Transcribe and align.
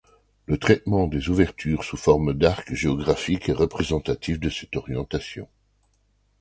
Le 0.47 0.57
traitement 0.57 1.05
des 1.05 1.29
ouvertures 1.29 1.83
sous 1.83 1.95
forme 1.95 2.33
d'arcs 2.33 2.73
géographiques 2.73 3.49
est 3.49 3.53
représentatif 3.53 4.39
de 4.39 4.49
cette 4.49 4.75
orientation. 4.75 5.47